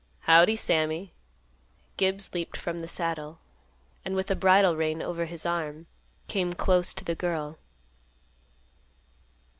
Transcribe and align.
"Howdy, 0.21 0.55
Sammy." 0.55 1.13
Gibbs 1.95 2.31
leaped 2.33 2.57
from 2.57 2.79
the 2.79 2.87
saddle, 2.87 3.37
and, 4.03 4.15
with 4.15 4.25
the 4.25 4.35
bridle 4.35 4.75
rein 4.75 4.99
over 4.99 5.25
his 5.25 5.45
arm, 5.45 5.85
came 6.27 6.53
close 6.53 6.91
to 6.95 7.05
the 7.05 7.13
girl. 7.13 7.59